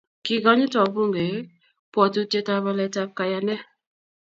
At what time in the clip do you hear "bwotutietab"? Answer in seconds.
1.91-2.63